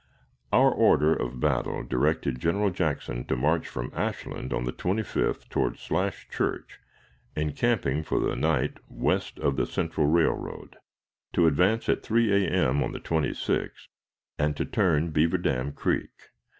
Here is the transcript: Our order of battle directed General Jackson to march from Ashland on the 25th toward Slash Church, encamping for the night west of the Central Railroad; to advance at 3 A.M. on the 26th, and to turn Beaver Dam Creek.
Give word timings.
Our 0.51 0.71
order 0.71 1.13
of 1.13 1.39
battle 1.39 1.83
directed 1.83 2.39
General 2.39 2.71
Jackson 2.71 3.23
to 3.25 3.35
march 3.35 3.67
from 3.67 3.91
Ashland 3.93 4.51
on 4.51 4.63
the 4.63 4.71
25th 4.73 5.47
toward 5.49 5.77
Slash 5.77 6.27
Church, 6.27 6.79
encamping 7.35 8.01
for 8.01 8.19
the 8.19 8.35
night 8.35 8.77
west 8.89 9.37
of 9.37 9.57
the 9.57 9.67
Central 9.67 10.07
Railroad; 10.07 10.77
to 11.33 11.45
advance 11.45 11.87
at 11.87 12.01
3 12.01 12.47
A.M. 12.47 12.81
on 12.81 12.93
the 12.93 12.99
26th, 12.99 13.89
and 14.39 14.57
to 14.57 14.65
turn 14.65 15.11
Beaver 15.11 15.37
Dam 15.37 15.71
Creek. 15.71 16.31